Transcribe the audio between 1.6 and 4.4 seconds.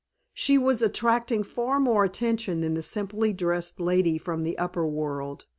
more attention than the simply dressed lady